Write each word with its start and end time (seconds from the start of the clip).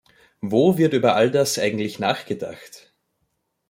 Wo 0.41 0.79
wird 0.79 0.93
über 0.93 1.15
all 1.15 1.29
das 1.29 1.59
eigentlich 1.59 1.99
nachgedacht? 1.99 2.91